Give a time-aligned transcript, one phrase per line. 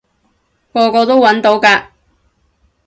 [0.73, 1.89] 個個都搵到㗎